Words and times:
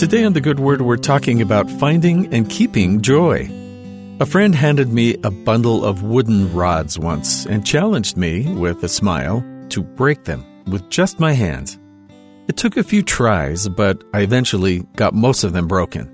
Today 0.00 0.24
on 0.24 0.32
The 0.32 0.40
Good 0.40 0.60
Word, 0.60 0.80
we're 0.80 0.96
talking 0.96 1.42
about 1.42 1.70
finding 1.72 2.32
and 2.32 2.48
keeping 2.48 3.02
joy. 3.02 3.50
A 4.18 4.24
friend 4.24 4.54
handed 4.54 4.90
me 4.90 5.18
a 5.24 5.30
bundle 5.30 5.84
of 5.84 6.02
wooden 6.02 6.50
rods 6.54 6.98
once 6.98 7.44
and 7.44 7.66
challenged 7.66 8.16
me, 8.16 8.50
with 8.54 8.82
a 8.82 8.88
smile, 8.88 9.44
to 9.68 9.82
break 9.82 10.24
them 10.24 10.42
with 10.64 10.88
just 10.88 11.20
my 11.20 11.32
hands. 11.32 11.78
It 12.48 12.56
took 12.56 12.78
a 12.78 12.82
few 12.82 13.02
tries, 13.02 13.68
but 13.68 14.02
I 14.14 14.20
eventually 14.20 14.86
got 14.96 15.12
most 15.12 15.44
of 15.44 15.52
them 15.52 15.68
broken. 15.68 16.10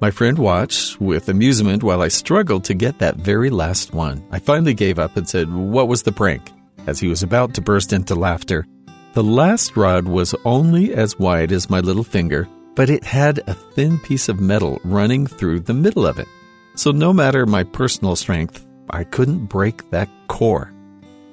My 0.00 0.12
friend 0.12 0.38
watched 0.38 1.00
with 1.00 1.28
amusement 1.28 1.82
while 1.82 2.02
I 2.02 2.08
struggled 2.08 2.62
to 2.66 2.74
get 2.74 3.00
that 3.00 3.16
very 3.16 3.50
last 3.50 3.92
one. 3.92 4.24
I 4.30 4.38
finally 4.38 4.72
gave 4.72 5.00
up 5.00 5.16
and 5.16 5.28
said, 5.28 5.52
What 5.52 5.88
was 5.88 6.04
the 6.04 6.12
prank? 6.12 6.52
As 6.86 7.00
he 7.00 7.08
was 7.08 7.24
about 7.24 7.54
to 7.54 7.60
burst 7.60 7.92
into 7.92 8.14
laughter. 8.14 8.68
The 9.14 9.24
last 9.24 9.76
rod 9.76 10.06
was 10.06 10.32
only 10.44 10.94
as 10.94 11.18
wide 11.18 11.50
as 11.50 11.68
my 11.68 11.80
little 11.80 12.04
finger, 12.04 12.46
but 12.76 12.90
it 12.90 13.02
had 13.02 13.38
a 13.48 13.54
thin 13.54 13.98
piece 13.98 14.28
of 14.28 14.38
metal 14.38 14.80
running 14.84 15.26
through 15.26 15.60
the 15.60 15.74
middle 15.74 16.06
of 16.06 16.18
it. 16.18 16.28
So 16.76 16.92
no 16.92 17.12
matter 17.12 17.46
my 17.46 17.64
personal 17.64 18.14
strength, 18.14 18.64
I 18.90 19.02
couldn't 19.02 19.46
break 19.46 19.90
that 19.90 20.10
core. 20.28 20.72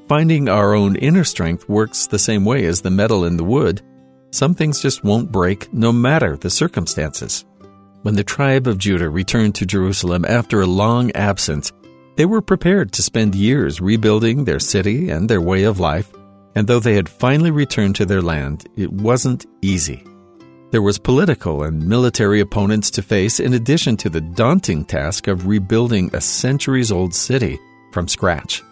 Finding 0.08 0.50
our 0.50 0.74
own 0.74 0.96
inner 0.96 1.24
strength 1.24 1.68
works 1.70 2.08
the 2.08 2.18
same 2.18 2.46
way 2.46 2.66
as 2.66 2.82
the 2.82 2.90
metal 2.90 3.26
in 3.26 3.38
the 3.38 3.44
wood. 3.44 3.82
Some 4.32 4.54
things 4.54 4.82
just 4.82 5.04
won't 5.04 5.32
break 5.32 5.72
no 5.74 5.92
matter 5.92 6.38
the 6.38 6.50
circumstances. 6.50 7.46
When 8.02 8.16
the 8.16 8.24
tribe 8.24 8.68
of 8.68 8.78
Judah 8.78 9.10
returned 9.10 9.56
to 9.56 9.66
Jerusalem 9.66 10.26
after 10.26 10.62
a 10.62 10.66
long 10.66 11.12
absence, 11.12 11.72
they 12.16 12.26
were 12.26 12.42
prepared 12.42 12.92
to 12.94 13.02
spend 13.02 13.36
years 13.36 13.82
rebuilding 13.82 14.46
their 14.46 14.60
city 14.60 15.10
and 15.10 15.30
their 15.30 15.42
way 15.42 15.64
of 15.64 15.80
life, 15.80 16.12
and 16.56 16.68
though 16.68 16.80
they 16.80 16.96
had 16.96 17.10
finally 17.10 17.52
returned 17.52 17.96
to 17.98 18.06
their 18.06 18.22
land, 18.22 18.68
it 18.76 18.92
wasn't 18.92 19.46
easy. 19.62 20.04
There 20.74 20.82
was 20.82 20.98
political 20.98 21.62
and 21.62 21.88
military 21.88 22.40
opponents 22.40 22.90
to 22.90 23.04
face 23.04 23.40
in 23.40 23.54
addition 23.54 23.96
to 23.98 24.10
the 24.10 24.22
daunting 24.22 24.86
task 24.86 25.28
of 25.28 25.46
rebuilding 25.46 26.10
a 26.16 26.20
centuries 26.20 26.92
old 26.92 27.14
city 27.14 27.60
from 27.92 28.08
scratch. 28.08 28.64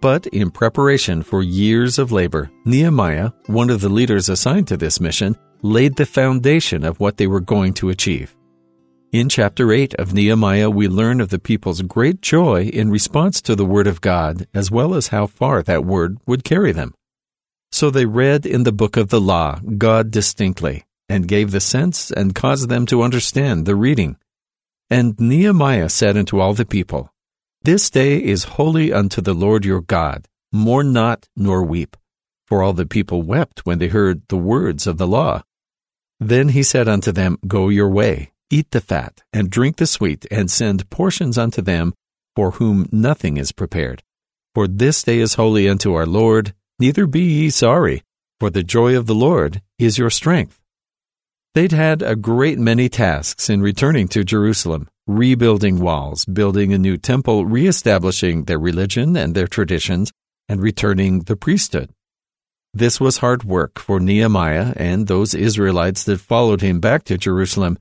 But 0.00 0.28
in 0.28 0.50
preparation 0.50 1.22
for 1.22 1.42
years 1.42 1.98
of 1.98 2.10
labor, 2.10 2.50
Nehemiah, 2.64 3.32
one 3.48 3.68
of 3.68 3.82
the 3.82 3.90
leaders 3.90 4.30
assigned 4.30 4.66
to 4.68 4.78
this 4.78 4.98
mission, 4.98 5.36
laid 5.60 5.96
the 5.96 6.06
foundation 6.06 6.84
of 6.84 7.00
what 7.00 7.18
they 7.18 7.26
were 7.26 7.40
going 7.40 7.74
to 7.74 7.90
achieve. 7.90 8.34
In 9.12 9.28
chapter 9.28 9.74
8 9.74 9.92
of 9.96 10.14
Nehemiah, 10.14 10.70
we 10.70 10.88
learn 10.88 11.20
of 11.20 11.28
the 11.28 11.38
people's 11.38 11.82
great 11.82 12.22
joy 12.22 12.62
in 12.62 12.90
response 12.90 13.42
to 13.42 13.54
the 13.54 13.66
Word 13.66 13.86
of 13.86 14.00
God, 14.00 14.48
as 14.54 14.70
well 14.70 14.94
as 14.94 15.08
how 15.08 15.26
far 15.26 15.62
that 15.64 15.84
Word 15.84 16.16
would 16.26 16.44
carry 16.44 16.72
them. 16.72 16.94
So 17.70 17.90
they 17.90 18.06
read 18.06 18.46
in 18.46 18.62
the 18.62 18.72
book 18.72 18.96
of 18.96 19.10
the 19.10 19.20
law 19.20 19.60
God 19.76 20.10
distinctly, 20.10 20.86
and 21.10 21.26
gave 21.26 21.50
the 21.50 21.60
sense 21.60 22.12
and 22.12 22.34
caused 22.34 22.68
them 22.68 22.86
to 22.86 23.02
understand 23.02 23.66
the 23.66 23.74
reading. 23.74 24.16
And 24.88 25.18
Nehemiah 25.18 25.88
said 25.88 26.16
unto 26.16 26.38
all 26.38 26.54
the 26.54 26.64
people, 26.64 27.12
This 27.62 27.90
day 27.90 28.22
is 28.22 28.54
holy 28.56 28.92
unto 28.92 29.20
the 29.20 29.34
Lord 29.34 29.64
your 29.64 29.80
God. 29.80 30.28
Mourn 30.52 30.92
not 30.92 31.28
nor 31.36 31.64
weep. 31.64 31.96
For 32.46 32.62
all 32.62 32.72
the 32.72 32.86
people 32.86 33.22
wept 33.22 33.66
when 33.66 33.78
they 33.78 33.88
heard 33.88 34.22
the 34.28 34.36
words 34.36 34.86
of 34.86 34.98
the 34.98 35.06
law. 35.06 35.42
Then 36.20 36.50
he 36.50 36.62
said 36.62 36.86
unto 36.86 37.10
them, 37.10 37.38
Go 37.46 37.68
your 37.70 37.88
way, 37.88 38.32
eat 38.48 38.70
the 38.70 38.80
fat, 38.80 39.22
and 39.32 39.50
drink 39.50 39.76
the 39.76 39.86
sweet, 39.86 40.26
and 40.30 40.50
send 40.50 40.90
portions 40.90 41.36
unto 41.36 41.60
them 41.60 41.92
for 42.36 42.52
whom 42.52 42.88
nothing 42.92 43.36
is 43.36 43.52
prepared. 43.52 44.02
For 44.54 44.68
this 44.68 45.02
day 45.02 45.18
is 45.18 45.34
holy 45.34 45.68
unto 45.68 45.94
our 45.94 46.06
Lord, 46.06 46.54
neither 46.78 47.06
be 47.06 47.22
ye 47.22 47.50
sorry, 47.50 48.02
for 48.38 48.50
the 48.50 48.62
joy 48.62 48.96
of 48.96 49.06
the 49.06 49.14
Lord 49.14 49.62
is 49.78 49.98
your 49.98 50.10
strength. 50.10 50.59
They'd 51.52 51.72
had 51.72 52.00
a 52.02 52.14
great 52.14 52.60
many 52.60 52.88
tasks 52.88 53.50
in 53.50 53.60
returning 53.60 54.06
to 54.08 54.22
Jerusalem, 54.22 54.88
rebuilding 55.08 55.80
walls, 55.80 56.24
building 56.24 56.72
a 56.72 56.78
new 56.78 56.96
temple, 56.96 57.44
reestablishing 57.44 58.44
their 58.44 58.60
religion 58.60 59.16
and 59.16 59.34
their 59.34 59.48
traditions, 59.48 60.12
and 60.48 60.62
returning 60.62 61.22
the 61.22 61.34
priesthood. 61.34 61.90
This 62.72 63.00
was 63.00 63.18
hard 63.18 63.42
work 63.42 63.80
for 63.80 63.98
Nehemiah 63.98 64.74
and 64.76 65.08
those 65.08 65.34
Israelites 65.34 66.04
that 66.04 66.20
followed 66.20 66.60
him 66.60 66.78
back 66.78 67.02
to 67.04 67.18
Jerusalem, 67.18 67.78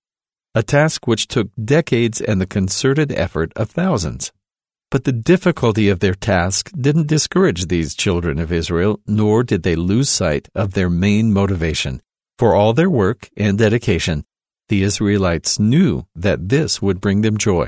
a 0.56 0.64
task 0.64 1.06
which 1.06 1.28
took 1.28 1.50
decades 1.64 2.20
and 2.20 2.42
the 2.42 2.48
concerted 2.48 3.12
effort 3.12 3.54
of 3.56 3.70
thousands. 3.70 4.32
But 4.90 5.04
the 5.04 5.12
difficulty 5.12 5.90
of 5.90 6.00
their 6.00 6.16
task 6.16 6.72
didn't 6.76 7.06
discourage 7.06 7.68
these 7.68 7.94
children 7.94 8.40
of 8.40 8.52
Israel, 8.52 9.00
nor 9.06 9.44
did 9.44 9.62
they 9.62 9.76
lose 9.76 10.10
sight 10.10 10.50
of 10.56 10.74
their 10.74 10.90
main 10.90 11.32
motivation 11.32 12.02
for 12.40 12.56
all 12.56 12.72
their 12.72 12.90
work 12.90 13.30
and 13.36 13.58
dedication, 13.58 14.24
the 14.70 14.82
Israelites 14.82 15.60
knew 15.60 16.06
that 16.16 16.48
this 16.48 16.82
would 16.82 17.02
bring 17.02 17.20
them 17.20 17.38
joy. 17.38 17.68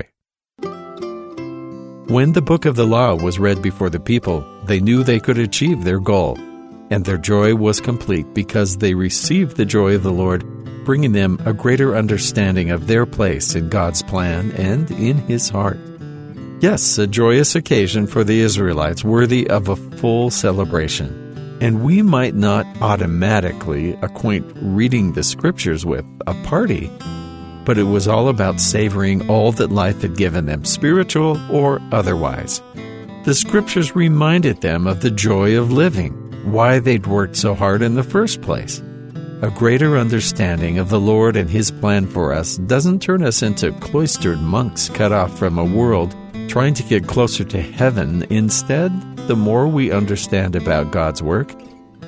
When 2.08 2.32
the 2.32 2.40
book 2.40 2.64
of 2.64 2.74
the 2.74 2.86
law 2.86 3.14
was 3.14 3.38
read 3.38 3.60
before 3.60 3.90
the 3.90 4.00
people, 4.00 4.42
they 4.64 4.80
knew 4.80 5.04
they 5.04 5.20
could 5.20 5.36
achieve 5.36 5.84
their 5.84 6.00
goal, 6.00 6.38
and 6.90 7.04
their 7.04 7.18
joy 7.18 7.54
was 7.54 7.82
complete 7.82 8.32
because 8.32 8.78
they 8.78 8.94
received 8.94 9.58
the 9.58 9.66
joy 9.66 9.94
of 9.94 10.02
the 10.02 10.10
Lord, 10.10 10.42
bringing 10.86 11.12
them 11.12 11.38
a 11.44 11.52
greater 11.52 11.94
understanding 11.94 12.70
of 12.70 12.86
their 12.86 13.04
place 13.04 13.54
in 13.54 13.68
God's 13.68 14.02
plan 14.02 14.52
and 14.52 14.90
in 14.92 15.18
His 15.18 15.50
heart. 15.50 15.78
Yes, 16.60 16.96
a 16.96 17.06
joyous 17.06 17.54
occasion 17.54 18.06
for 18.06 18.24
the 18.24 18.40
Israelites 18.40 19.04
worthy 19.04 19.46
of 19.50 19.68
a 19.68 19.76
full 19.76 20.30
celebration 20.30 21.21
and 21.62 21.84
we 21.84 22.02
might 22.02 22.34
not 22.34 22.66
automatically 22.82 23.92
acquaint 24.02 24.44
reading 24.56 25.12
the 25.12 25.22
scriptures 25.22 25.86
with 25.86 26.04
a 26.26 26.34
party, 26.42 26.90
but 27.64 27.78
it 27.78 27.84
was 27.84 28.08
all 28.08 28.26
about 28.26 28.60
savoring 28.60 29.30
all 29.30 29.52
that 29.52 29.70
life 29.70 30.02
had 30.02 30.16
given 30.16 30.46
them, 30.46 30.64
spiritual 30.64 31.40
or 31.54 31.80
otherwise. 31.92 32.60
The 33.24 33.34
scriptures 33.36 33.94
reminded 33.94 34.60
them 34.60 34.88
of 34.88 35.02
the 35.02 35.10
joy 35.12 35.56
of 35.56 35.70
living, 35.70 36.12
why 36.50 36.80
they'd 36.80 37.06
worked 37.06 37.36
so 37.36 37.54
hard 37.54 37.80
in 37.80 37.94
the 37.94 38.02
first 38.02 38.42
place. 38.42 38.82
A 39.42 39.54
greater 39.54 39.96
understanding 39.96 40.78
of 40.78 40.88
the 40.88 40.98
Lord 40.98 41.36
and 41.36 41.48
His 41.48 41.70
plan 41.70 42.08
for 42.08 42.32
us 42.32 42.56
doesn't 42.56 43.02
turn 43.02 43.22
us 43.22 43.40
into 43.40 43.70
cloistered 43.74 44.40
monks 44.40 44.88
cut 44.88 45.12
off 45.12 45.38
from 45.38 45.58
a 45.58 45.64
world 45.64 46.16
trying 46.48 46.74
to 46.74 46.82
get 46.82 47.06
closer 47.06 47.44
to 47.44 47.62
heaven. 47.62 48.26
Instead, 48.30 48.90
the 49.32 49.36
more 49.36 49.66
we 49.66 49.90
understand 49.90 50.54
about 50.54 50.92
God's 50.92 51.22
work, 51.22 51.54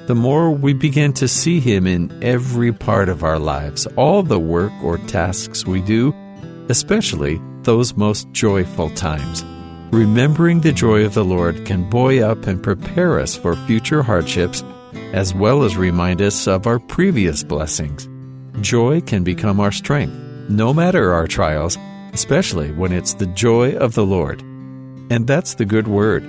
the 0.07 0.15
more 0.15 0.51
we 0.51 0.75
begin 0.75 1.15
to 1.15 1.27
see 1.27 1.59
Him 1.59 1.87
in 1.87 2.23
every 2.23 2.71
part 2.71 3.09
of 3.09 3.25
our 3.25 3.39
lives, 3.39 3.87
all 3.97 4.23
the 4.23 4.39
work 4.39 4.73
or 4.83 4.99
tasks 4.99 5.65
we 5.65 5.81
do, 5.81 6.15
especially 6.69 7.41
those 7.63 7.97
most 7.97 8.31
joyful 8.33 8.91
times. 8.91 9.43
Remembering 9.91 10.61
the 10.61 10.71
joy 10.71 11.07
of 11.07 11.15
the 11.15 11.25
Lord 11.25 11.65
can 11.65 11.89
buoy 11.89 12.23
up 12.23 12.47
and 12.47 12.63
prepare 12.63 13.19
us 13.19 13.35
for 13.35 13.57
future 13.57 14.03
hardships, 14.03 14.63
as 15.15 15.33
well 15.33 15.63
as 15.63 15.79
remind 15.79 16.21
us 16.21 16.47
of 16.47 16.67
our 16.67 16.79
previous 16.79 17.43
blessings. 17.43 18.07
Joy 18.61 19.01
can 19.01 19.25
become 19.25 19.61
our 19.61 19.73
strength, 19.73 20.13
no 20.51 20.75
matter 20.75 21.11
our 21.15 21.27
trials, 21.27 21.79
especially 22.13 22.71
when 22.73 22.93
it's 22.93 23.15
the 23.15 23.29
joy 23.29 23.75
of 23.77 23.95
the 23.95 24.05
Lord. 24.05 24.43
And 25.09 25.27
that's 25.27 25.55
the 25.55 25.65
good 25.65 25.89
word. 25.89 26.23